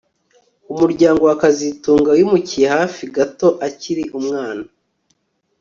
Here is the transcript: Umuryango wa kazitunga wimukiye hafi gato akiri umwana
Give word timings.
Umuryango 0.71 1.21
wa 1.29 1.35
kazitunga 1.41 2.09
wimukiye 2.17 2.67
hafi 2.77 3.03
gato 3.15 3.47
akiri 3.67 4.03
umwana 4.19 4.65